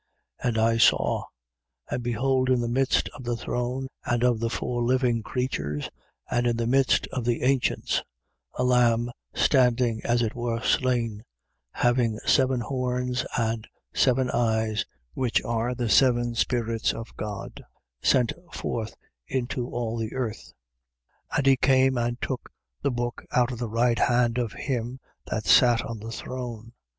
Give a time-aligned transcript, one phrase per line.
[0.43, 0.47] 5:6.
[0.49, 1.23] And I saw:
[1.91, 5.91] and behold in the midst of the throne and of the four living creatures
[6.27, 8.01] and in the midst of the ancients,
[8.55, 11.23] a Lamb standing, as it were slain,
[11.73, 17.63] having seven horns and seven eyes: which are the seven Spirits of God,
[18.01, 18.95] sent forth
[19.27, 20.51] into all the earth.
[21.33, 21.37] 5:7.
[21.37, 25.45] And he came and took the book out of the right hand of him that
[25.45, 26.73] sat on the throne.